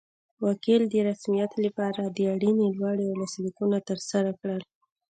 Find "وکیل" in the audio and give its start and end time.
0.45-0.81